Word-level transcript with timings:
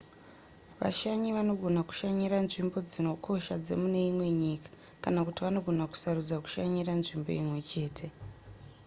vashanyi 0.79 1.27
vanogona 1.37 1.79
kushanyira 1.89 2.37
nzvimbo 2.45 2.77
dzinokosha 2.89 3.53
dzemune 3.63 3.99
imwe 4.09 4.27
nyika 4.41 4.69
kana 5.03 5.19
kuti 5.25 5.39
vanogona 5.45 5.83
kusarudza 5.91 6.35
kushanyira 6.43 6.91
nzvimbo 6.99 7.29
imwe 7.41 7.59
chete 7.69 8.07